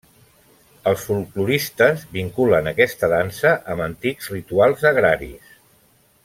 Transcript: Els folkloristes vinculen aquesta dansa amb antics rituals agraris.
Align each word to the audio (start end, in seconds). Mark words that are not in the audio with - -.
Els 0.91 1.03
folkloristes 1.09 2.05
vinculen 2.15 2.71
aquesta 2.71 3.11
dansa 3.13 3.53
amb 3.75 3.87
antics 3.89 4.33
rituals 4.39 4.89
agraris. 4.95 5.55